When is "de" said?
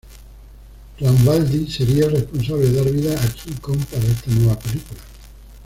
2.71-2.73